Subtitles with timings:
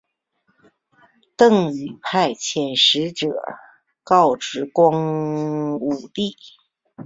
[1.37, 3.27] 邓禹派遣使者
[4.03, 6.35] 告知光武帝。